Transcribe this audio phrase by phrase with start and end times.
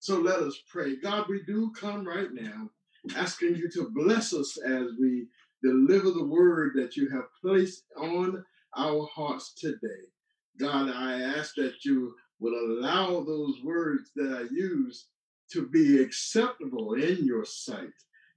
[0.00, 0.96] So let us pray.
[0.96, 2.70] God, we do come right now
[3.16, 5.26] asking you to bless us as we
[5.62, 8.42] deliver the word that you have placed on
[8.76, 10.08] our hearts today.
[10.58, 15.06] God, I ask that you will allow those words that I use
[15.52, 17.92] to be acceptable in your sight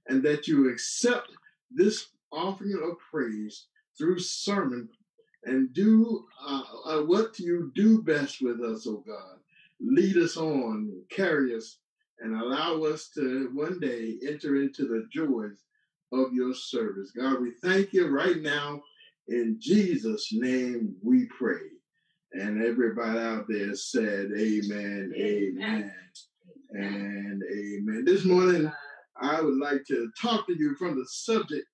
[0.06, 1.30] and that you accept
[1.70, 4.88] this offering of praise through sermon
[5.44, 9.38] and do uh, uh, what you do best with us, oh God.
[9.86, 11.78] Lead us on, carry us,
[12.20, 15.58] and allow us to one day enter into the joys
[16.12, 17.12] of your service.
[17.16, 18.82] God, we thank you right now.
[19.28, 21.60] In Jesus' name we pray.
[22.32, 25.92] And everybody out there said, Amen, amen,
[26.70, 28.04] and amen.
[28.04, 28.70] This morning,
[29.20, 31.66] I would like to talk to you from the subject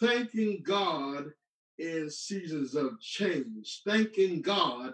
[0.00, 1.26] thanking God
[1.78, 3.82] in seasons of change.
[3.86, 4.92] Thanking God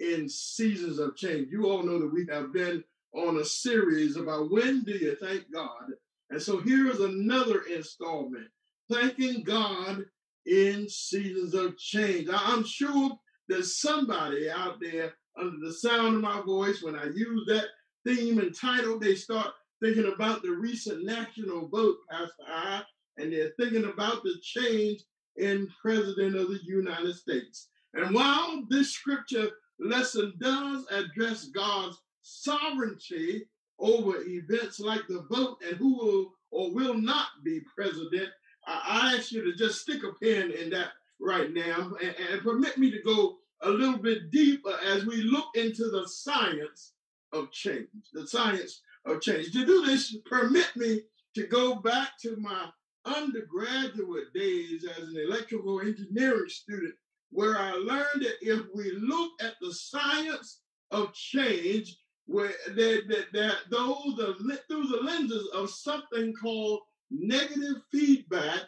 [0.00, 1.48] in seasons of change.
[1.50, 2.82] You all know that we have been
[3.14, 5.92] on a series about when do you thank God?
[6.30, 8.48] And so here's another installment
[8.90, 10.04] thanking God
[10.44, 12.28] in seasons of change.
[12.32, 17.44] I'm sure there's somebody out there under the sound of my voice when I use
[17.48, 17.66] that
[18.06, 22.82] theme and title, they start thinking about the recent national vote, Pastor I,
[23.18, 25.02] and they're thinking about the change
[25.36, 27.68] in President of the United States.
[27.94, 33.46] And while this scripture lesson does address God's sovereignty
[33.78, 38.30] over events like the vote and who will or will not be president,
[38.66, 42.78] I ask you to just stick a pin in that right now and, and permit
[42.78, 46.92] me to go a little bit deeper as we look into the science
[47.32, 47.88] of change.
[48.12, 49.52] The science of change.
[49.52, 51.02] To do this, permit me
[51.34, 52.68] to go back to my
[53.04, 56.94] undergraduate days as an electrical engineering student,
[57.30, 60.60] where I learned that if we look at the science
[60.90, 61.96] of change,
[62.26, 68.62] where that, that, that those the, through the lenses of something called negative feedback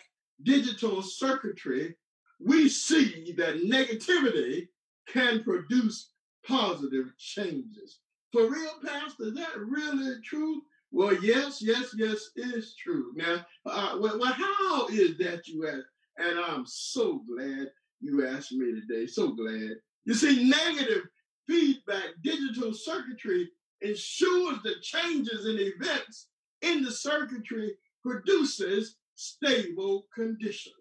[0.45, 1.95] digital circuitry,
[2.41, 4.69] we see that negativity
[5.09, 6.11] can produce
[6.47, 8.01] positive changes.
[8.33, 10.63] For real, Pastor, is that really true?
[10.91, 13.13] Well, yes, yes, yes, it is true.
[13.15, 15.85] Now, uh, well, well, how is that you ask?
[16.19, 17.69] And I'm so glad
[18.01, 19.07] you asked me today.
[19.07, 19.77] So glad.
[20.05, 21.09] You see, negative
[21.47, 23.51] feedback digital circuitry
[23.81, 26.29] ensures the changes in events
[26.63, 30.75] in the circuitry produces stable conditions.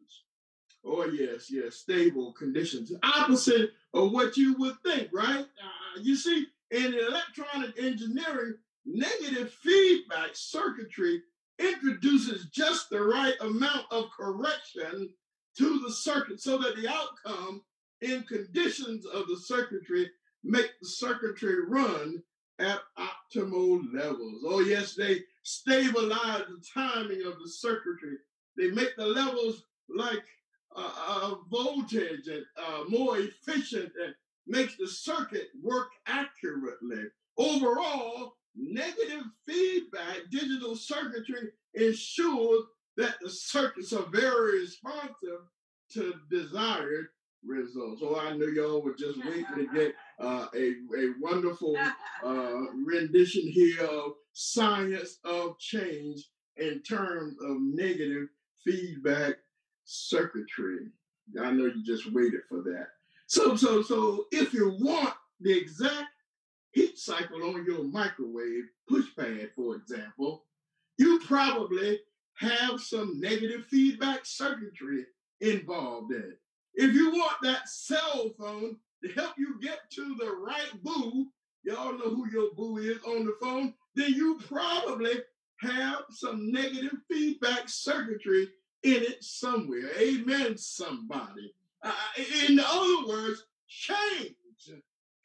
[0.86, 2.94] Oh, yes, yes, stable conditions.
[3.04, 5.40] Opposite of what you would think, right?
[5.40, 11.22] Uh, you see, in electronic engineering, negative feedback circuitry
[11.60, 15.10] introduces just the right amount of correction
[15.58, 17.62] to the circuit so that the outcome
[18.02, 20.10] in conditions of the circuitry
[20.44, 22.22] make the circuitry run
[22.60, 24.42] at optimal levels.
[24.46, 28.18] Oh, yes, they stabilize the timing of the circuitry.
[28.58, 30.24] They make the levels like
[30.76, 34.14] uh, uh, voltage and uh, more efficient and
[34.48, 37.06] makes the circuit work accurately.
[37.38, 42.64] Overall, negative feedback digital circuitry ensures
[42.98, 45.46] that the circuits are very responsive
[45.94, 47.08] to desired
[47.46, 48.02] results.
[48.02, 51.78] So I knew y'all were just waiting to get uh, a, a wonderful
[52.24, 56.24] uh, rendition here of science of change
[56.58, 58.28] in terms of negative
[58.64, 59.36] feedback
[59.86, 60.88] circuitry.
[61.40, 62.88] I know you just waited for that.
[63.28, 66.08] So, so, so if you want the exact
[66.72, 70.46] heat cycle on your microwave pushpad, for example,
[70.98, 72.00] you probably
[72.38, 75.06] have some negative feedback circuitry
[75.42, 76.40] involved in it.
[76.76, 81.28] If you want that cell phone to help you get to the right boo,
[81.64, 85.14] y'all know who your boo is on the phone, then you probably
[85.62, 88.50] have some negative feedback circuitry
[88.84, 89.90] in it somewhere.
[90.00, 91.54] Amen, somebody.
[91.84, 91.92] Uh,
[92.48, 94.36] in other words, change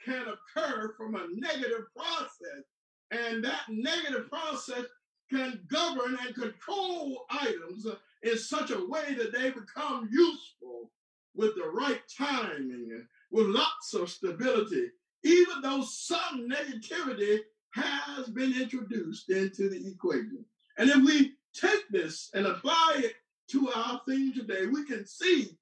[0.04, 2.64] can occur from a negative process,
[3.10, 4.84] and that negative process
[5.32, 7.86] can govern and control items
[8.22, 10.90] in such a way that they become useful
[11.34, 14.90] with the right timing, with lots of stability,
[15.24, 17.38] even though some negativity
[17.70, 20.44] has been introduced into the equation.
[20.76, 23.14] And if we take this and apply it
[23.50, 25.56] to our theme today, we can see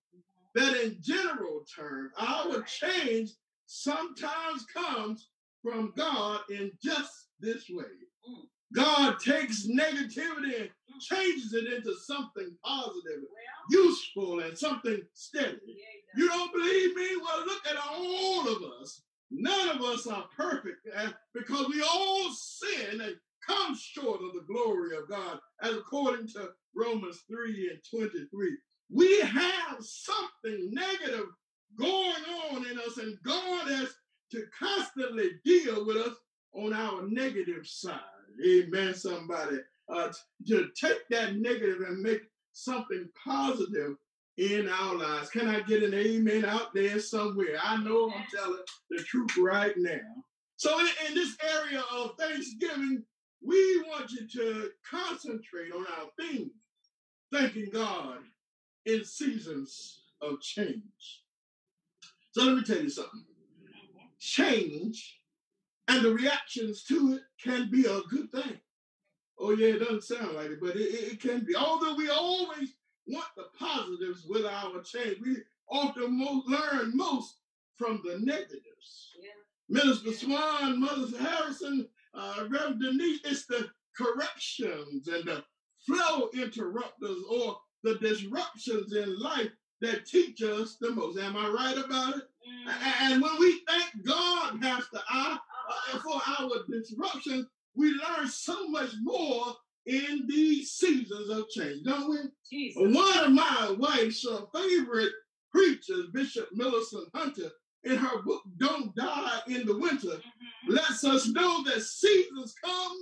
[0.54, 3.30] that in general terms, our change
[3.66, 5.28] sometimes comes
[5.62, 7.84] from God in just this way.
[8.28, 8.46] Mm.
[8.74, 13.24] God takes negativity and changes it into something positive,
[13.70, 15.58] useful, and something steady.
[16.16, 17.08] You don't believe me?
[17.22, 19.02] Well, look at all of us.
[19.30, 23.14] None of us are perfect eh, because we all sin and
[23.46, 28.56] come short of the glory of God, as according to Romans 3 and 23.
[28.92, 31.26] We have something negative
[31.78, 33.88] going on in us, and God has
[34.32, 36.14] to constantly deal with us
[36.54, 38.00] on our negative side.
[38.46, 39.58] Amen, somebody.
[39.88, 40.12] Uh,
[40.46, 42.22] to take that negative and make
[42.52, 43.96] something positive
[44.36, 45.30] in our lives.
[45.30, 47.58] Can I get an amen out there somewhere?
[47.62, 49.98] I know I'm telling the truth right now.
[50.56, 53.02] So, in, in this area of Thanksgiving,
[53.44, 56.50] we want you to concentrate on our theme,
[57.32, 58.18] thanking God
[58.86, 61.22] in seasons of change.
[62.32, 63.24] So, let me tell you something
[64.20, 65.19] change
[65.90, 68.60] and the reactions to it can be a good thing.
[69.38, 71.56] Oh, yeah, it doesn't sound like it, but it, it can be.
[71.56, 72.74] Although we always
[73.06, 75.38] want the positives with our change, we
[75.68, 77.38] often most, learn most
[77.76, 79.16] from the negatives.
[79.20, 79.30] Yeah.
[79.68, 85.42] Minister Swan, Mother Harrison, uh, Reverend Denise, it's the corrections and the
[85.86, 89.50] flow interrupters or the disruptions in life
[89.80, 91.18] that teach us the most.
[91.18, 92.24] Am I right about it?
[92.68, 92.72] Mm.
[93.00, 95.38] And when we thank God, Pastor I,
[95.70, 99.54] uh, for our disruption, we learn so much more
[99.86, 102.18] in these seasons of change, don't we?
[102.50, 102.82] Jesus.
[102.82, 105.12] One of my wife's uh, favorite
[105.52, 107.50] preachers, Bishop Millicent Hunter,
[107.84, 110.72] in her book Don't Die in the Winter, mm-hmm.
[110.72, 112.98] lets us know that seasons come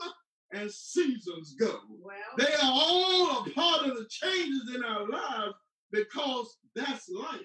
[0.53, 1.81] and seasons go.
[2.01, 5.55] Well, they are all a part of the changes in our lives
[5.91, 7.41] because that's life.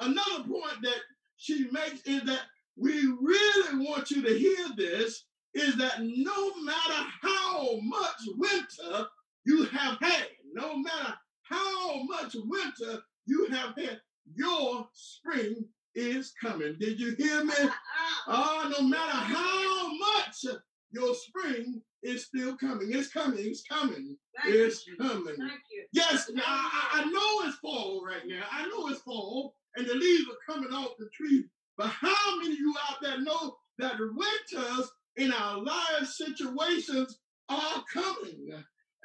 [0.00, 1.00] Another point that
[1.36, 2.40] she makes is that
[2.76, 5.24] we really want you to hear this
[5.54, 9.06] is that no matter how much winter
[9.44, 14.00] you have had, no matter how much winter you have had,
[14.34, 15.64] your spring
[15.94, 16.76] is coming.
[16.80, 17.54] Did you hear me?
[18.26, 20.44] Oh, no matter how much
[20.92, 22.88] your spring is still coming.
[22.92, 23.38] It's coming.
[23.40, 24.16] It's coming.
[24.42, 24.96] Thank it's you.
[24.96, 25.36] coming.
[25.92, 28.42] Yes, now I, I know it's fall right now.
[28.50, 31.44] I know it's fall and the leaves are coming off the tree.
[31.76, 37.18] But how many of you out there know that the winters in our life situations
[37.48, 38.52] are coming?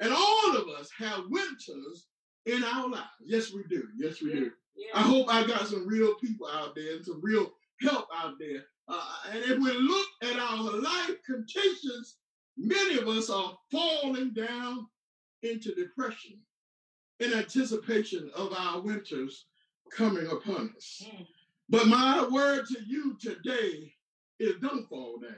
[0.00, 2.06] And all of us have winters
[2.46, 3.08] in our lives.
[3.24, 3.84] Yes, we do.
[3.96, 4.40] Yes, we yeah.
[4.40, 4.50] do.
[4.76, 4.90] Yeah.
[4.94, 8.62] I hope I got some real people out there and some real help out there.
[8.86, 12.16] Uh, and if we look at our life conditions,
[12.56, 14.86] many of us are falling down
[15.42, 16.38] into depression
[17.20, 19.46] in anticipation of our winters
[19.90, 21.02] coming upon us.
[21.04, 21.26] Mm.
[21.68, 23.92] But my word to you today
[24.38, 25.32] is don't fall down.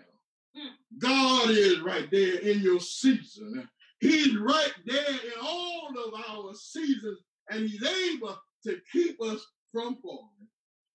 [0.56, 0.70] Mm.
[0.98, 3.68] God is right there in your season.
[4.00, 7.18] He's right there in all of our seasons,
[7.50, 10.28] and He's able to keep us from falling.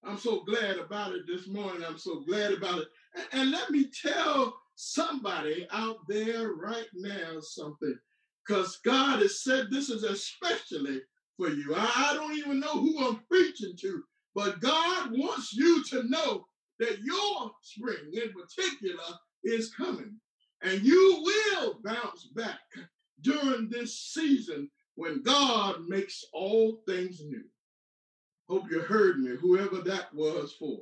[0.04, 1.84] I'm so glad about it this morning.
[1.84, 2.88] I'm so glad about it.
[3.16, 7.98] And, and let me tell somebody out there right now something,
[8.48, 11.02] because God has said this is especially
[11.38, 11.74] for you.
[11.76, 14.04] I, I don't even know who I'm preaching to,
[14.36, 16.46] but God wants you to know
[16.80, 19.04] that your spring in particular
[19.44, 20.20] is coming.
[20.62, 22.60] And you will bounce back
[23.22, 27.44] during this season when God makes all things new.
[28.50, 30.80] Hope you heard me, whoever that was for.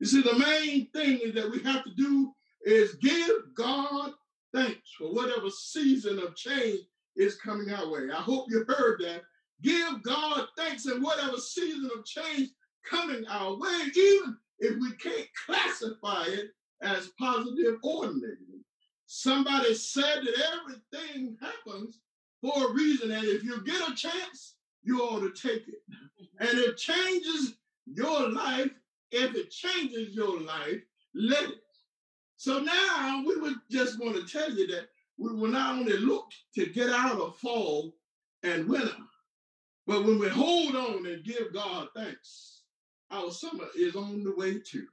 [0.00, 2.32] You see, the main thing that we have to do
[2.64, 4.12] is give God
[4.54, 6.80] thanks for whatever season of change
[7.16, 8.08] is coming our way.
[8.10, 9.22] I hope you heard that.
[9.62, 12.50] Give God thanks in whatever season of change
[12.88, 16.50] coming our way, even if we can't classify it
[16.82, 18.64] as positive or negative.
[19.06, 22.00] Somebody said that everything happens
[22.40, 25.82] for a reason, and if you get a chance, you ought to take it.
[26.40, 27.54] And it changes
[27.86, 28.70] your life.
[29.10, 30.80] If it changes your life,
[31.14, 31.62] let it.
[32.36, 34.88] So now we would just want to tell you that
[35.18, 37.94] we will not only look to get out of fall
[38.42, 38.92] and winter,
[39.86, 42.55] but when we hold on and give God thanks,
[43.10, 44.86] our summer is on the way too.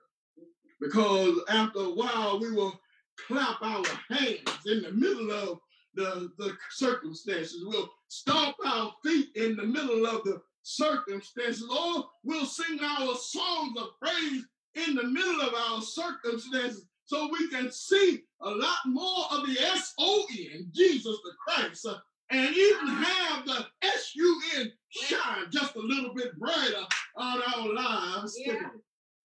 [0.79, 2.79] Because after a while, we will
[3.27, 5.59] clap our hands in the middle of
[5.95, 7.63] the, the circumstances.
[7.65, 13.77] We'll stomp our feet in the middle of the circumstances, or we'll sing our songs
[13.77, 19.25] of praise in the middle of our circumstances so we can see a lot more
[19.31, 21.97] of the S-O-N, Jesus the Christ, uh,
[22.31, 26.85] and even have the S-U-N shine just a little bit brighter
[27.17, 28.35] on our lives.
[28.37, 28.69] Yeah.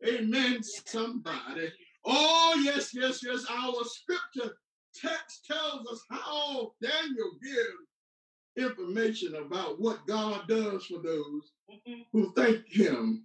[0.07, 0.81] Amen, yeah.
[0.87, 1.73] somebody.
[2.05, 3.45] Oh, yes, yes, yes.
[3.50, 4.57] Our scripture
[4.95, 12.00] text tells us how Daniel gives information about what God does for those mm-hmm.
[12.12, 13.25] who thank Him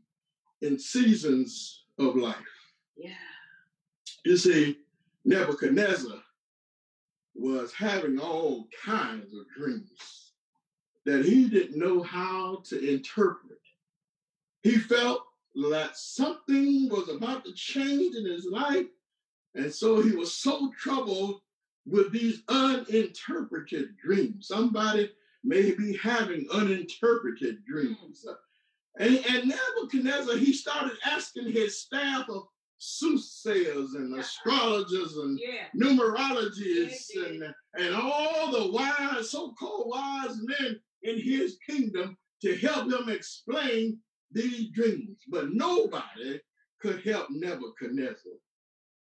[0.61, 2.35] in seasons of life.
[2.95, 3.11] Yeah.
[4.25, 4.77] You see,
[5.25, 6.22] Nebuchadnezzar
[7.35, 10.31] was having all kinds of dreams
[11.05, 13.59] that he didn't know how to interpret.
[14.61, 15.23] He felt
[15.71, 18.87] that something was about to change in his life,
[19.55, 21.41] and so he was so troubled
[21.85, 24.47] with these uninterpreted dreams.
[24.47, 25.11] Somebody
[25.43, 27.73] may be having uninterpreted hmm.
[27.73, 28.25] dreams.
[28.99, 32.43] And, and Nebuchadnezzar, he started asking his staff of
[32.83, 35.67] soothsayers and astrologers and Yeah.
[35.75, 42.91] numerologists Yeah, and, and all the wise, so-called wise men in his kingdom to help
[42.91, 43.99] him explain
[44.31, 45.23] these dreams.
[45.29, 46.41] But nobody
[46.81, 48.33] could help Nebuchadnezzar.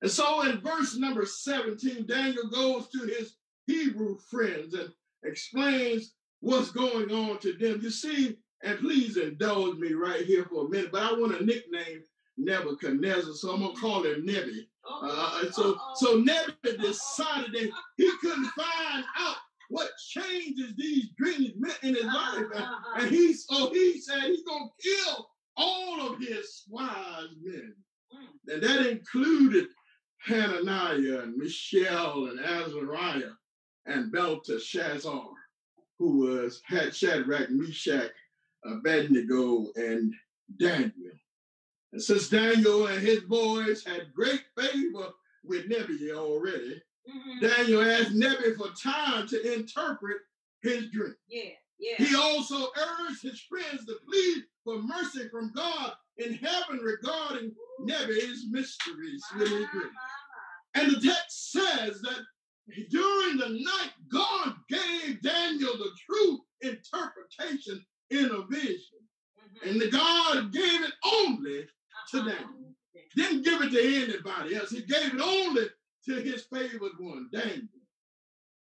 [0.02, 3.36] And so in verse number 17, Daniel goes to his
[3.66, 4.92] Hebrew friends and
[5.24, 7.80] explains what's going on to them.
[7.82, 11.44] You see, and please indulge me right here for a minute, but I want to
[11.44, 12.02] nickname
[12.36, 14.68] Nebuchadnezzar, so I'm gonna call him Nebi.
[14.88, 15.92] Uh, so, Uh-oh.
[15.96, 19.36] so Nebi decided that he couldn't find out
[19.68, 23.06] what changes these dreams meant in his life, and, Uh-huh.
[23.06, 27.74] he so he said he's gonna kill all of his wise men,
[28.12, 28.28] Mm.
[28.54, 29.68] and that included
[30.18, 33.32] Hananiah and Mishael and Azariah
[33.86, 35.30] and Belteshazzar,
[35.98, 38.12] who was had Shadrach, Meshach,
[38.64, 40.14] Abednego, and
[40.58, 41.12] Daniel.
[41.92, 45.12] And since Daniel and his boys had great favor
[45.44, 47.40] with Nebi already, Mhm.
[47.40, 50.22] Daniel asked Nebi for time to interpret
[50.61, 51.16] his dream.
[51.28, 51.96] Yeah, yeah.
[51.96, 59.25] He also urged his friends to plead for mercy from God in heaven regarding mysteries
[59.37, 59.96] with his dream.
[60.75, 62.26] And the text says that
[62.88, 69.08] during the night, God gave Daniel the true interpretation in a vision.
[69.37, 69.62] Mhm.
[69.70, 71.68] And the God gave it only
[72.11, 72.18] to.
[72.18, 72.75] Daniel.
[73.16, 74.71] Didn't give it to anybody else.
[74.71, 75.66] He gave it only
[76.06, 77.68] to his favored one, Daniel.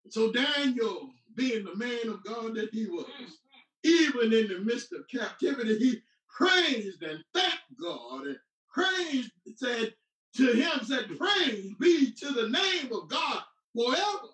[0.10, 3.38] So Daniel, being the man of God that he was, Mhm.
[3.84, 8.40] even in the midst of captivity, he praised and thanked God and
[8.74, 9.96] praised, said
[10.36, 14.30] to him, said, Praise be to the name of God forever.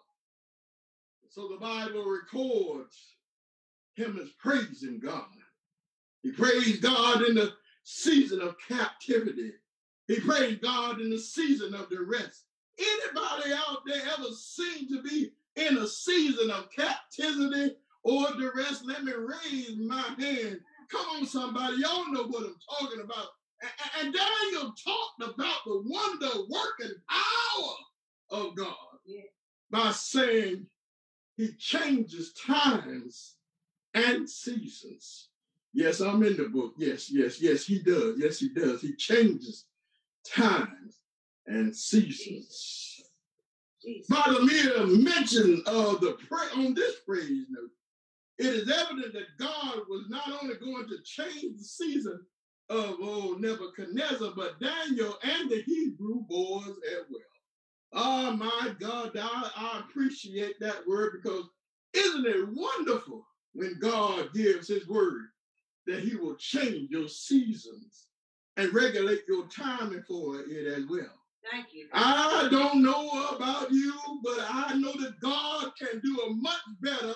[1.29, 3.17] So the Bible records
[3.95, 5.29] him as praising God.
[6.24, 9.53] He praised God in the season of captivity.
[10.07, 12.43] He praised God in the season of duress.
[12.77, 18.83] Anybody out there ever seem to be in a season of captivity or duress?
[18.83, 20.59] Let me raise my hand.
[20.89, 21.77] Come on, somebody.
[21.77, 23.27] Y'all know what I'm talking about.
[23.99, 28.75] And Daniel talked about the wonder working power of God
[29.05, 29.21] Yeah.
[29.71, 30.67] by saying
[31.37, 33.35] he changes times
[33.93, 35.29] and seasons.
[35.74, 36.74] Yes, I'm in the book.
[36.77, 38.15] Yes, yes, yes, he does.
[38.18, 38.82] Yes, he does.
[38.82, 39.65] He changes
[40.25, 41.00] times
[41.48, 43.01] and seasons.
[43.84, 44.08] Jesus.
[44.08, 47.72] By uh, the mere mention of the pray on this praise note,
[48.38, 52.20] it is evident that God was not only going to change the season
[52.70, 57.22] of old Nebuchadnezzar, but Daniel and the Hebrew boys as well.
[57.94, 61.46] Oh my God, I, I appreciate that word because
[61.94, 65.27] isn't it wonderful when God gives his word
[65.87, 68.07] that he will change your seasons
[68.57, 71.11] and regulate your timing for it as well.
[71.51, 71.87] Thank you.
[71.91, 77.15] I don't know about you, but I know that God can do a much better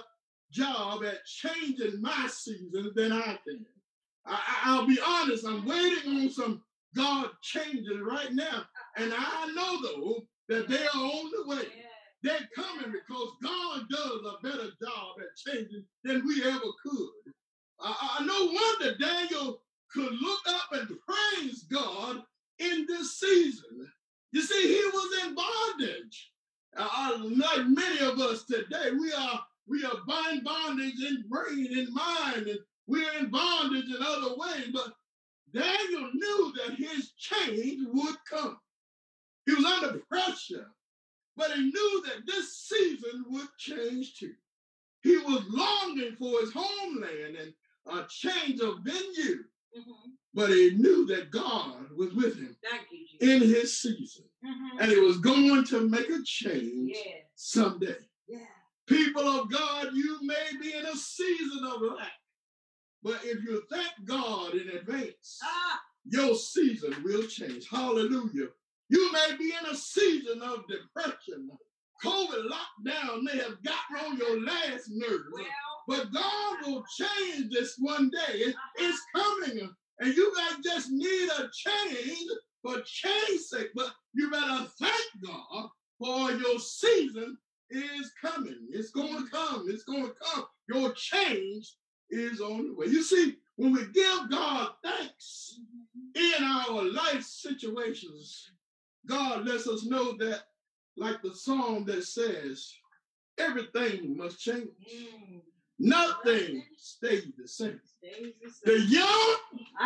[0.51, 3.65] job at changing my seasons than I can.
[4.25, 6.61] I, will be honest, I'm waiting on some
[6.95, 8.63] God changes right now.
[8.97, 11.63] And I know, though, that they are on the way.
[11.63, 11.83] Yeah.
[12.23, 17.33] They're coming because God does a better job at changing than we ever could.
[17.79, 22.23] I, no wonder Daniel could look up and praise God
[22.59, 23.89] in this season.
[24.31, 26.31] You see, he was in bondage.
[26.75, 31.77] Uh, uh, like many of us today, we are we are bind bondage in brain
[31.77, 34.69] and mind, and we're in bondage in other ways.
[34.73, 34.93] But
[35.53, 38.57] Daniel knew that his change would come.
[39.45, 40.67] He was under pressure,
[41.35, 44.33] but he knew that this season would change too.
[45.01, 47.53] He was longing for his homeland and
[47.89, 49.43] a change of venue,
[49.77, 50.17] Mhm.
[50.33, 53.27] but he knew that God was with him Thank you, Jesus.
[53.27, 54.81] in his season, Mhm.
[54.81, 57.21] and he was going to make a change Yeah.
[57.35, 58.07] someday.
[58.27, 58.47] Yeah.
[58.87, 62.21] People of God, you may be in a season of lack,
[63.03, 65.83] but if you thank God in advance, Ah.
[66.05, 67.67] your season will change.
[67.67, 68.49] Hallelujah.
[68.89, 71.49] You may be in a season of depression.
[72.03, 75.45] COVID lockdown may have gotten on your last nerve, Well.
[75.87, 78.53] But God will change this one day.
[78.77, 82.29] It's coming, and you guys just need a change
[82.61, 87.37] for change sake, but you better thank God for your season
[87.69, 88.67] is coming.
[88.71, 89.65] It's going to come.
[89.69, 90.45] It's going to come.
[90.69, 91.75] Your change
[92.09, 92.87] is on the way.
[92.87, 95.59] You see, when we give God thanks
[96.15, 98.51] in our life situations,
[99.07, 100.43] God lets us know that,
[100.97, 102.73] like the song that says,
[103.37, 104.67] everything must change.
[104.93, 105.41] Mm.
[105.79, 107.79] Nothing stays the same.
[108.63, 109.35] The young,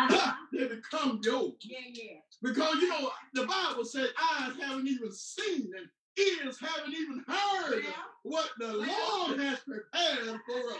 [0.52, 1.56] they become the old.
[1.62, 2.16] Yeah, yeah.
[2.42, 4.08] Because you know, the Bible says
[4.38, 7.84] eyes haven't even seen and ears haven't even heard
[8.22, 8.68] what the.
[8.68, 10.78] Lord has prepared for us.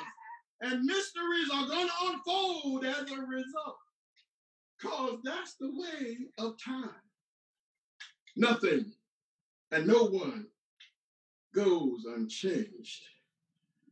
[0.63, 3.79] And mysteries are going to unfold as a result.
[4.79, 6.91] Because that's the way of time.
[8.37, 8.93] Nothing
[9.73, 10.47] and no one
[11.55, 13.03] goes unchanged.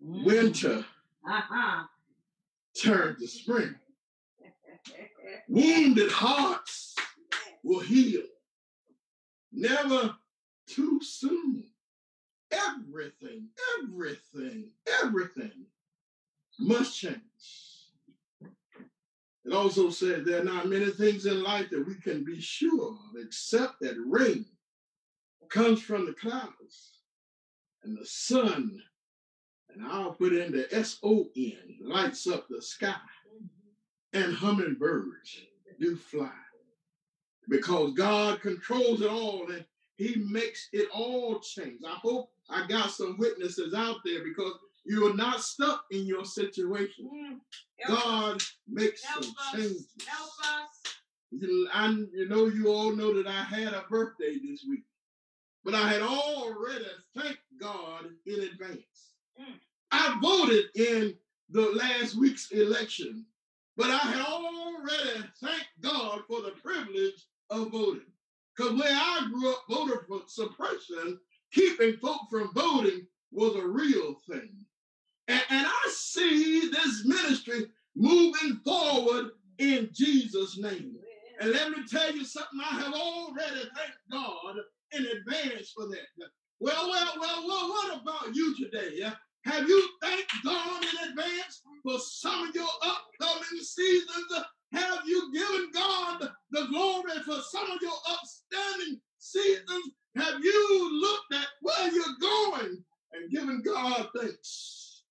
[0.00, 0.84] Winter
[1.28, 1.84] Uh-huh.
[2.76, 3.74] turns to spring.
[5.48, 6.94] Wounded hearts
[7.62, 8.22] will heal.
[9.52, 10.14] Never
[10.66, 11.64] too soon.
[12.50, 13.48] Everything,
[13.78, 14.70] everything,
[15.02, 15.66] everything
[16.58, 17.20] must change.
[19.44, 22.90] It also says there are not many things in life that we can be sure
[22.92, 24.44] of except that rain
[25.48, 27.00] comes from the clouds
[27.82, 28.80] and the sun,
[29.74, 32.94] and I'll put in the S O N, lights up the sky,
[34.12, 35.42] and hummingbirds
[35.78, 36.30] do fly.
[37.48, 39.64] Because God controls it all and
[39.96, 41.80] He makes it all change.
[41.86, 44.52] I hope I got some witnesses out there because
[44.84, 47.10] you are not stuck in your situation.
[47.12, 47.38] Mm.
[47.80, 48.04] Help us.
[48.04, 49.52] God makes Help some us.
[49.52, 49.88] changes.
[50.06, 50.68] Help us.
[51.32, 54.84] You, I, you know, you all know that I had a birthday this week,
[55.64, 56.84] but I had already
[57.16, 59.09] thanked God in advance.
[59.40, 59.54] Mm.
[59.92, 61.14] I voted in
[61.50, 63.24] the last week's election,
[63.76, 68.06] but I had already thanked God for the privilege of voting.
[68.56, 71.18] Because where I grew up, voter suppression,
[71.52, 74.50] keeping folk from voting was a real thing.
[75.28, 77.66] And, and I see this ministry
[77.96, 80.96] moving forward in Jesus' name.
[81.40, 84.56] And let me tell you something, I have already thanked God
[84.92, 86.28] in advance for that.
[86.58, 89.10] Well, well, well, well, what about you today?
[89.44, 94.44] Have you thanked God in advance for some of your upcoming seasons?
[94.72, 99.94] Have you given God the glory for some of your upstanding seasons?
[100.16, 105.02] Have you looked at where you're going and given God thanks?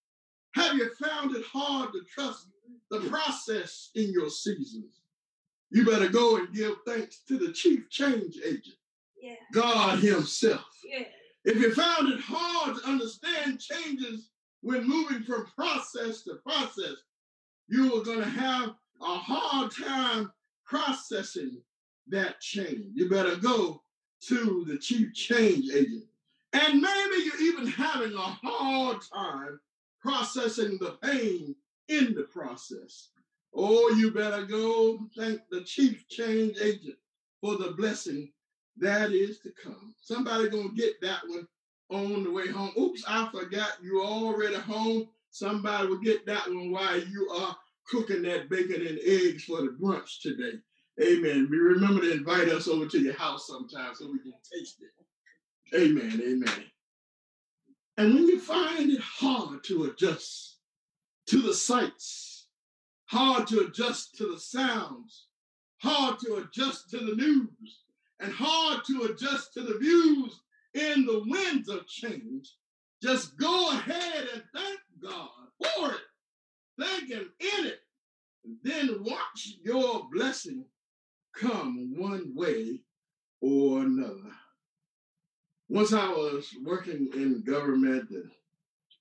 [0.55, 2.47] Have you found it hard to trust
[2.91, 5.01] the process in your seasons?
[5.71, 8.75] You better go and give thanks to the chief change agent,
[9.21, 9.35] Yeah.
[9.53, 10.65] God Himself.
[10.83, 11.03] Yeah.
[11.45, 14.29] If you found it hard to understand changes
[14.61, 16.95] when moving from process to process,
[17.67, 18.69] you are going to have
[19.01, 20.31] a hard time
[20.65, 21.61] processing
[22.07, 22.87] that change.
[22.93, 23.81] You better go
[24.27, 26.03] to the chief change agent.
[26.53, 29.59] And maybe you're even having a hard time
[30.01, 31.55] processing the pain
[31.87, 33.09] in the process.
[33.53, 36.95] Oh, you better go thank the chief change agent
[37.41, 38.31] for the blessing
[38.77, 39.93] that is to come.
[40.01, 41.47] Somebody gonna get that one
[41.89, 42.71] on the way home.
[42.77, 45.09] Oops, I forgot you already home.
[45.31, 47.55] Somebody will get that one while you are
[47.87, 50.59] cooking that bacon and eggs for the brunch today.
[51.01, 51.47] Amen.
[51.49, 55.79] We remember to invite us over to your house sometime so we can taste it.
[55.79, 56.21] Amen.
[56.21, 56.65] Amen.
[57.97, 60.57] And when you find it hard to adjust
[61.27, 62.47] to the sights,
[63.05, 65.27] hard to adjust to the sounds,
[65.81, 67.79] hard to adjust to the news,
[68.19, 70.39] and hard to adjust to the views
[70.73, 72.53] in the winds of change,
[73.01, 75.29] just go ahead and thank God
[75.61, 76.01] for it.
[76.79, 77.79] Thank Him in it.
[78.45, 80.65] And then watch your blessing
[81.35, 82.81] come one way
[83.41, 84.31] or another.
[85.69, 88.09] Once I was working in government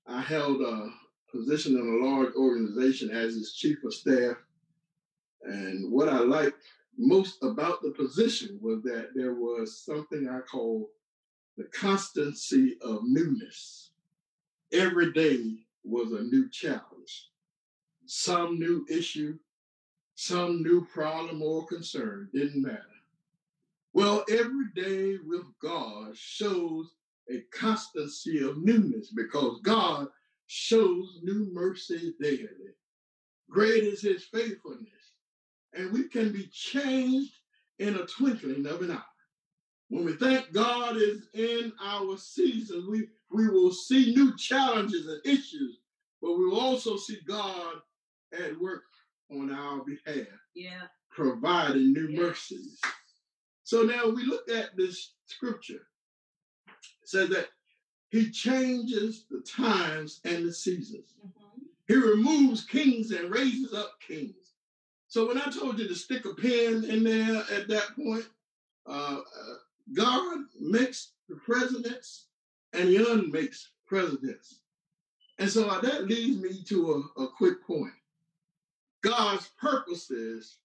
[0.07, 0.91] I held a
[1.31, 4.37] position in a large organization as its chief of staff.
[5.43, 6.57] And what I liked
[6.97, 10.89] most about the position was that there was something I call
[11.59, 13.91] the constancy of newness.
[14.73, 17.31] Every day was a new challenge,
[18.07, 19.37] some new issue,
[20.15, 22.83] some new problem or concern, didn't matter.
[23.93, 26.95] Well, every day with God shows
[27.29, 30.07] a constancy of newness because God
[30.47, 32.77] shows new mercy daily.
[33.51, 35.17] Great is his faithfulness,
[35.75, 37.35] and we can be changed
[37.81, 39.03] in a twinkling of an eye.
[39.89, 45.21] When we thank God is in our season, we, we will see new challenges and
[45.25, 45.79] issues,
[46.21, 47.77] but we will also see God
[48.39, 48.85] at work
[49.31, 50.89] on our behalf, Yeah.
[51.11, 52.21] providing new Yeah.
[52.23, 52.81] mercies.
[53.65, 55.89] So now we look at this scripture.
[57.03, 57.51] It says that
[58.11, 61.15] He changes the times and the seasons.
[61.23, 61.69] Mhm.
[61.89, 64.55] He removes kings and raises up kings.
[65.09, 68.27] So when I told you to stick a pen in there at that point,
[68.87, 69.59] uh, uh,
[69.95, 72.27] God makes the presidents
[72.73, 74.61] and he unmakes presidents.
[75.39, 77.93] And so uh, that leads me to a, a quick point.
[79.03, 80.59] God's purposes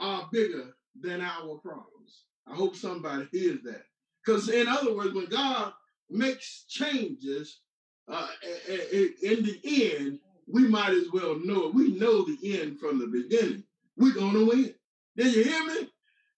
[0.00, 2.24] are bigger than our problems.
[2.46, 3.84] I hope somebody hears that.
[4.24, 5.72] Because, in other words, when God
[6.10, 7.60] makes changes,
[8.08, 8.28] uh,
[8.68, 11.74] in the end, we might as well know it.
[11.74, 13.64] We know the end from the beginning.
[13.96, 14.74] We're going to win.
[15.16, 15.88] Did you hear me?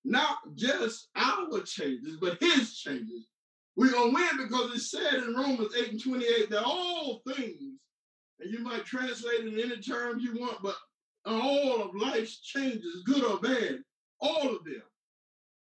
[0.05, 3.27] Not just our changes, but his changes.
[3.77, 7.81] We're going to win because it said in Romans 8 and 28 that all things,
[8.41, 10.77] and you might translate it in any terms you want, but
[11.27, 13.79] all of life's changes, good or bad,
[14.21, 14.83] all of them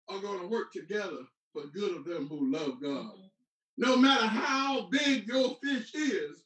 [0.10, 3.13] are going to work together for good of them who love God.
[3.77, 6.43] No matter how big your fish is,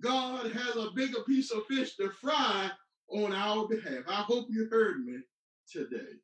[0.00, 2.70] God has a bigger piece of fish to fry
[3.08, 4.04] on our behalf.
[4.08, 5.18] I hope you heard me
[5.70, 6.18] today.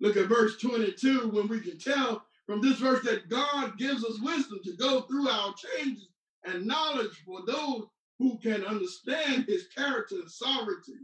[0.00, 4.20] Look at verse 22 when we can tell from this verse that God gives us
[4.20, 6.08] wisdom to go through our changes
[6.44, 7.86] and knowledge for those
[8.18, 10.98] who can understand his character and sovereignty.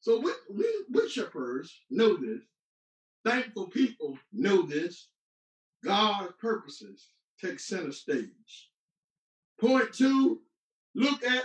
[0.00, 2.42] So we, we worshipers know this.
[3.24, 5.08] Thankful people know this.
[5.84, 7.08] God's purposes
[7.40, 8.70] take center stage.
[9.60, 10.40] Point two,
[10.94, 11.44] look at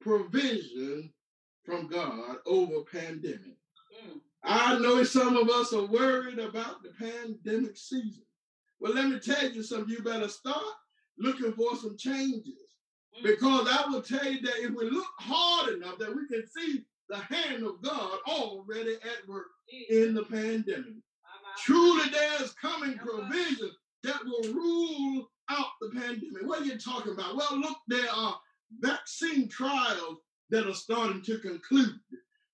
[0.00, 1.12] provision
[1.64, 3.56] from God over pandemic.
[4.06, 4.20] Mm.
[4.44, 8.22] I know some of us are worried about the pandemic season.
[8.80, 9.88] Well, let me tell you something.
[9.88, 10.62] You better start
[11.18, 12.54] looking for some changes.
[13.18, 13.22] Mm.
[13.24, 16.84] Because I will tell you that if we look hard enough, that we can see
[17.08, 19.46] the hand of God already at work
[19.90, 20.94] in the pandemic.
[21.58, 23.70] Truly, there's coming provision
[24.04, 26.42] that will rule out the pandemic.
[26.42, 27.36] What are you talking about?
[27.36, 28.38] Well, look, there are
[28.80, 30.18] vaccine trials
[30.50, 31.98] that are starting to conclude.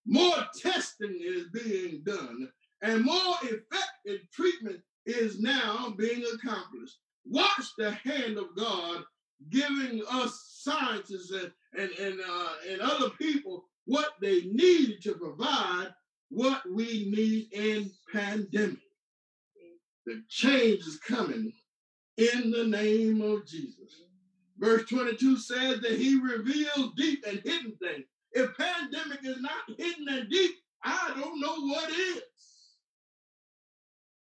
[0.07, 2.51] More testing is being done,
[2.83, 6.99] and more effective treatment is now being accomplished.
[7.27, 9.05] Watch the hand of God
[9.51, 15.89] giving us scientists and and and, uh, and other people what they need to provide
[16.31, 18.79] what we need in pandemic.
[20.07, 21.53] The change is coming
[22.17, 24.03] in the name of Jesus.
[24.59, 28.05] Verse 22 says that he reveals deep and hidden things.
[28.35, 32.23] If pandemic is not hidden and deep, I don't know what is.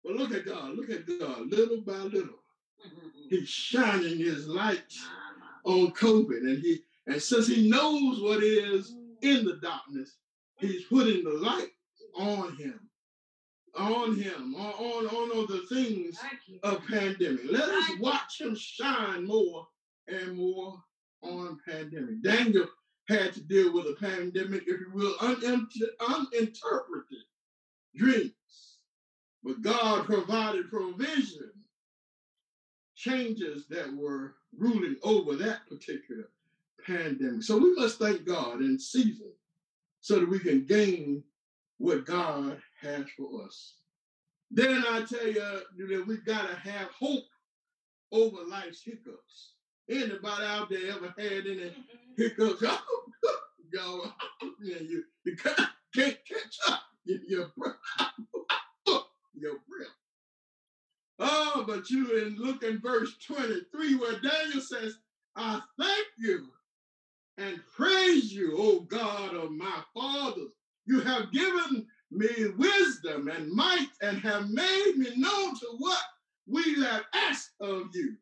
[0.05, 2.39] But look at God, look at God, little by little.
[3.31, 4.93] He's shining his light
[5.65, 6.39] on COVID.
[6.41, 10.17] And he and since he knows what is in the darkness,
[10.59, 11.71] he's putting the light
[12.17, 12.81] on him.
[13.77, 16.17] On him, on, on, on all the things
[16.63, 17.41] of pandemic.
[17.51, 19.67] Let us watch him shine more
[20.07, 20.81] and more
[21.23, 22.23] on pandemic.
[22.23, 22.69] Daniel
[23.09, 27.25] had to deal with a pandemic, if you will, uninter- uninterpreted
[27.95, 28.79] dreams.
[29.43, 31.51] But God provided provision,
[32.97, 36.31] changes that were ruling over that particular
[36.87, 37.43] pandemic.
[37.43, 39.33] So we must thank God in season
[40.01, 41.23] so that we can gain
[41.79, 43.75] what God has for us.
[44.51, 47.25] Then I tell you that we've gotta have hope
[48.13, 49.55] over life's hiccups.
[49.89, 51.73] Anybody out there ever had any
[52.17, 52.63] hiccups?
[53.73, 54.13] Y'all,
[54.63, 55.59] yeah, you, you can't,
[55.95, 56.81] can't catch up.
[57.05, 57.75] Your, your breath.
[59.35, 59.89] Your breath.
[61.19, 64.99] Oh, but you in look in verse 23 where Daniel says,
[65.37, 66.47] I thank you
[67.39, 70.53] and praise you, O God of my fathers.
[70.87, 76.03] You have given me wisdom and might and have made me known to what
[76.47, 78.17] we have asked of you.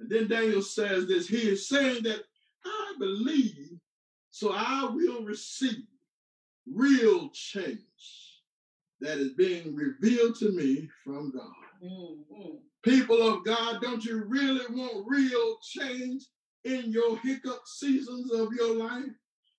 [0.00, 2.24] And then Daniel says this, he is saying that
[2.64, 3.78] I believe,
[4.30, 5.84] so I will receive
[6.66, 7.78] real change
[9.00, 11.52] that is being revealed to me from God.
[11.82, 12.62] Mhm.
[12.82, 16.26] People of God, don't you really want real change
[16.64, 19.12] in your hiccup seasons of your life?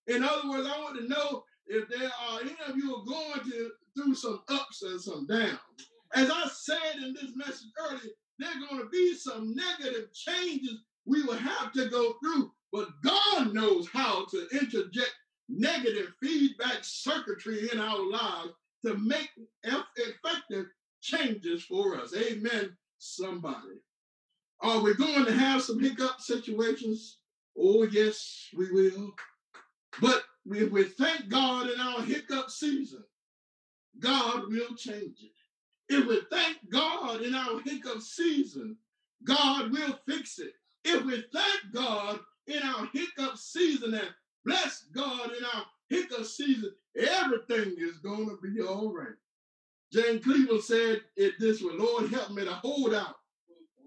[0.07, 3.49] In other words, I want to know if there are any of you are going
[3.49, 5.59] to through some ups and some downs.
[6.13, 10.79] As I said in this message earlier, there are going to be some negative changes
[11.05, 15.13] we will have to go through, but God knows how to interject
[15.47, 18.51] negative feedback circuitry in our lives
[18.85, 19.29] to make
[19.63, 20.65] effective
[21.01, 22.13] changes for us.
[22.15, 23.79] Amen, somebody.
[24.61, 27.19] Are we going to have some hiccup situations?
[27.57, 29.13] Oh, yes, we will.
[30.01, 33.03] But if we thank God in our hiccup season,
[33.99, 35.34] God will change it.
[35.89, 38.77] If we thank God in our hiccup season,
[39.23, 40.53] God will fix it.
[40.83, 44.09] If we thank God in our hiccup season and
[44.43, 49.15] bless God in our hiccup season, everything is going to be all right.
[49.91, 53.15] James Cleveland said it this way Lord, help me to hold out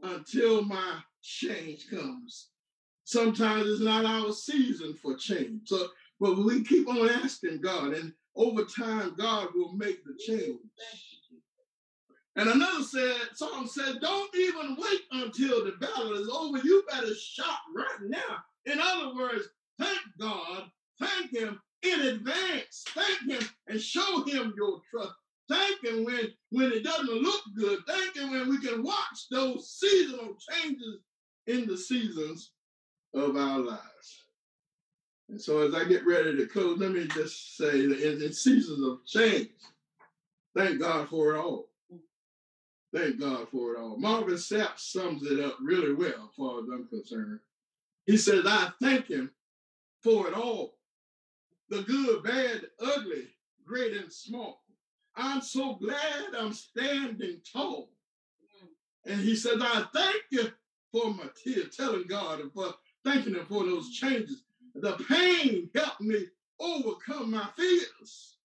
[0.03, 2.49] until my change comes.
[3.05, 5.63] Sometimes it's not our season for change.
[5.67, 5.89] So,
[6.21, 10.59] but we keep on asking God, and over time, God will make the change.
[12.39, 16.59] And another said, song said, don't even wait until the battle is over.
[16.59, 18.37] You better shout right now.
[18.65, 20.71] In other words, thank God,
[21.01, 22.85] thank Him in advance.
[22.91, 25.15] Thank Him and show Him your trust.
[25.49, 27.81] Thank Him when, when it doesn't look good.
[27.89, 31.01] Thank Him when we can watch those seasonal changes
[31.49, 32.53] in the seasons
[33.15, 34.27] of our lives.
[35.29, 38.33] And so as I get ready to close, let me just say that in, in
[38.33, 39.49] seasons of change,
[40.57, 41.68] thank God for it all.
[42.95, 43.99] Thank God for it all.
[43.99, 47.41] Marvin Sapp sums it up really well, as far as I'm concerned.
[48.07, 49.31] He says, I thank him
[50.03, 50.79] for it all.
[51.69, 53.29] The good, bad, ugly,
[53.67, 54.63] great and small.
[55.17, 57.91] I'm so glad I'm standing tall.
[59.05, 60.51] And he says, I thank you
[60.91, 62.73] for my tears, telling God and for
[63.05, 64.45] thanking him for those changes.
[64.75, 66.27] The pain helped me
[66.59, 68.37] overcome my fears.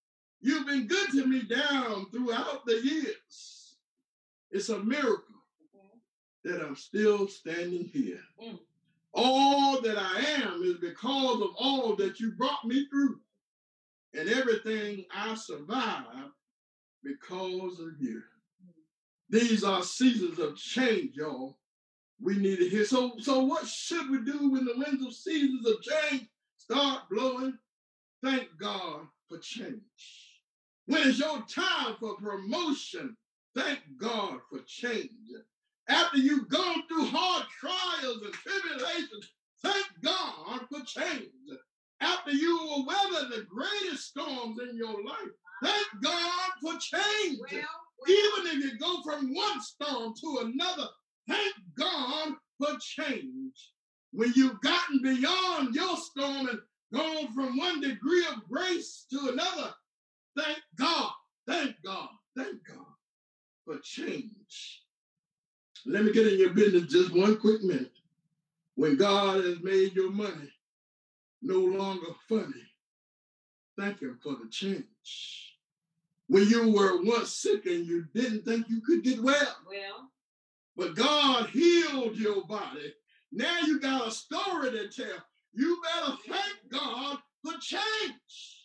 [0.41, 3.62] You've been good to me down throughout the years.
[4.54, 5.36] It's a miracle
[6.44, 8.20] that I'm still standing here.
[8.42, 8.60] Mm.
[9.16, 13.20] All that I am is because of all that you brought me through.
[14.13, 16.34] And everything I survived
[17.04, 18.22] because of you.
[19.28, 21.58] These are seasons of change, y'all.
[22.22, 22.86] We need to hear.
[22.86, 27.58] So, so what should we do when the winds of seasons of change start blowing?
[28.24, 29.82] Thank God for change.
[30.86, 33.18] When it's your time for promotion,
[33.56, 35.12] thank God for change.
[35.89, 39.30] After you've gone through hard trials and tribulations,
[39.62, 41.30] thank God for change.
[42.02, 45.32] After you will weather the greatest storms in your life,
[45.63, 47.39] thank God for change.
[47.39, 47.62] Well,
[48.00, 50.88] well, Even if you go from one storm to another,
[51.28, 53.72] thank God for change.
[54.12, 56.60] When you've gotten beyond your storm and
[56.94, 59.74] gone from one degree of grace to another,
[60.38, 61.12] thank God,
[61.48, 62.92] thank God, thank God
[63.65, 64.84] for change.
[65.86, 67.91] Let me get in your business just one quick minute.
[68.76, 70.52] When God has made your money
[71.41, 72.63] no longer funny,
[73.78, 75.56] thank Him for the change.
[76.28, 80.10] When you were once sick and you didn't think you could get well, well,
[80.76, 82.93] but God healed your body.
[83.32, 85.23] Now you got a story to tell.
[85.54, 88.63] You better thank God for change.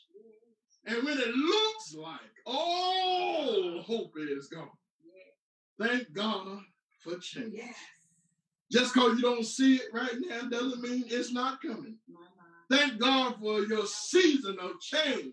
[0.87, 4.71] And when it looks like all hope is gone,
[5.81, 6.61] thank God
[7.01, 7.55] for change.
[7.55, 7.75] yes.
[8.71, 11.97] Just because you don't see it right now doesn't mean it's not coming.
[12.71, 15.33] Thank God for your season of change,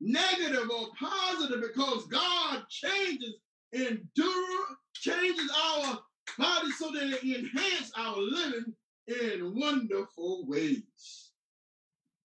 [0.00, 3.34] negative or positive, because God changes,
[3.72, 6.00] endure, changes our
[6.36, 8.74] body so that it enhance our living
[9.06, 11.30] in wonderful ways.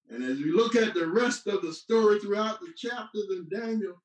[0.09, 4.01] And as we look at the rest of the story throughout the chapters in Daniel,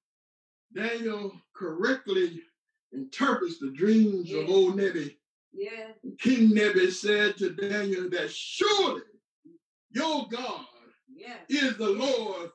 [0.75, 2.43] Daniel correctly
[2.93, 5.17] interprets the dreams of old Nebi.
[5.53, 5.93] Yes.
[6.19, 9.03] King Nebi said to Daniel that surely
[9.91, 10.65] your God
[11.15, 11.39] Yes.
[11.49, 12.51] is the Lord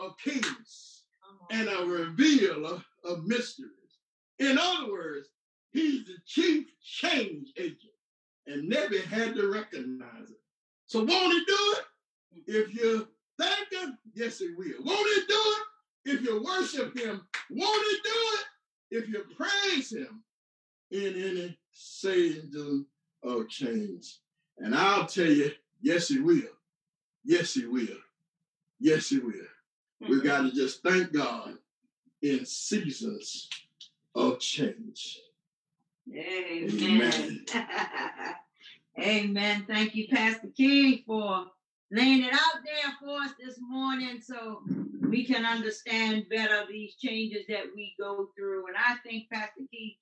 [0.00, 1.02] of kings
[1.50, 3.70] and a revealer of mysteries.
[4.38, 5.28] In other words,
[5.70, 7.78] he's the chief change agent.
[8.46, 10.40] And Nebi had to recognize it.
[10.86, 11.84] So won't he do it?
[12.46, 14.82] If you thank him, yes he will.
[14.82, 15.62] Won't he do it?
[16.14, 18.44] If you worship him, won't he do it?
[18.90, 20.22] If you praise him
[20.90, 22.86] in any season
[23.22, 24.18] of change.
[24.58, 26.42] And I'll tell you, yes he will.
[27.24, 27.98] Yes he will.
[28.80, 29.32] Yes he will.
[30.00, 30.26] We've mm-hmm.
[30.26, 31.54] got to just thank God
[32.22, 33.48] in seasons
[34.14, 35.20] of change.
[36.10, 37.44] Amen.
[38.98, 39.64] Amen.
[39.68, 41.46] Thank you, Pastor King, for
[41.90, 44.62] laying it out there for us this morning so
[45.08, 48.66] we can understand better these changes that we go through.
[48.66, 49.94] And I think, Pastor King,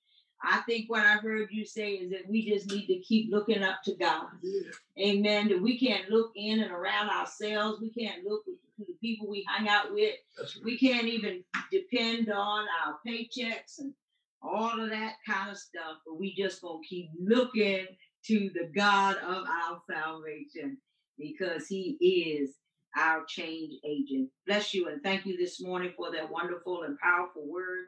[0.43, 3.63] I think what I heard you say is that we just need to keep looking
[3.63, 4.27] up to God.
[4.43, 4.71] Yeah.
[4.99, 5.47] Amen.
[5.47, 7.81] That we can't look in and around ourselves.
[7.81, 10.15] We can't look to the people we hang out with.
[10.37, 10.49] Right.
[10.63, 13.93] We can't even depend on our paychecks and
[14.41, 17.87] all of that kind of stuff, but we just gonna keep looking
[18.25, 20.77] to the God of our salvation
[21.19, 22.55] because He is
[22.97, 24.29] our change agent.
[24.47, 27.87] Bless you and thank you this morning for that wonderful and powerful word.